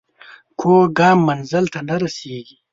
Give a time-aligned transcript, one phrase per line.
[0.59, 2.57] کوږ ګام منزل ته نه رسېږي